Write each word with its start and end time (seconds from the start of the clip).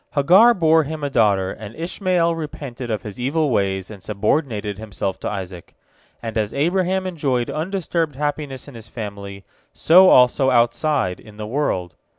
Hagar 0.15 0.55
bore 0.55 0.81
him 0.83 1.03
a 1.03 1.11
daughter, 1.11 1.51
and 1.51 1.75
Ishmael 1.75 2.33
repented 2.33 2.89
of 2.89 3.03
his 3.03 3.19
evil 3.19 3.51
ways 3.51 3.91
and 3.91 4.01
subordinated 4.01 4.79
himself 4.79 5.19
to 5.19 5.29
Isaac. 5.29 5.75
And 6.23 6.39
as 6.39 6.55
Abraham 6.55 7.05
enjoyed 7.05 7.51
undisturbed 7.51 8.15
happiness 8.15 8.67
in 8.67 8.73
his 8.73 8.87
family, 8.87 9.43
so 9.73 10.09
also 10.09 10.49
outside, 10.49 11.19
in 11.19 11.37
the 11.37 11.45
world. 11.45 11.93